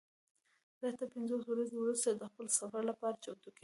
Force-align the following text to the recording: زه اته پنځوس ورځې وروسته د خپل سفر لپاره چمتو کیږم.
زه 0.79 0.85
اته 0.91 1.05
پنځوس 1.13 1.43
ورځې 1.47 1.75
وروسته 1.77 2.09
د 2.11 2.23
خپل 2.31 2.45
سفر 2.59 2.81
لپاره 2.91 3.21
چمتو 3.23 3.49
کیږم. 3.55 3.59